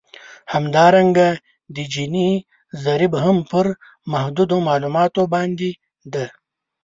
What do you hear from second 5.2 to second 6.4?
باندې دی